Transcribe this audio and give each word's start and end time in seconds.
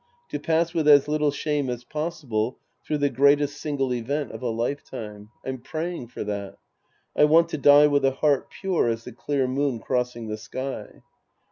To 0.29 0.39
pass 0.39 0.73
with 0.73 0.87
as 0.87 1.07
little 1.07 1.29
shame 1.29 1.69
as 1.69 1.83
pos 1.83 2.23
sible 2.25 2.55
through 2.83 2.97
the 2.97 3.09
greatest 3.11 3.61
single 3.61 3.93
event 3.93 4.31
of 4.31 4.41
a 4.41 4.49
lifetime. 4.49 5.29
I'm 5.45 5.59
praying 5.59 6.07
for 6.07 6.23
that. 6.23 6.55
I 7.15 7.25
want 7.25 7.49
to 7.49 7.59
die 7.59 7.85
with 7.85 8.03
a 8.03 8.09
heart 8.09 8.49
pure 8.49 8.89
as 8.89 9.03
the 9.03 9.11
clear 9.11 9.45
moon 9.47 9.77
crossing 9.79 10.27
the 10.27 10.37
sky. 10.37 11.03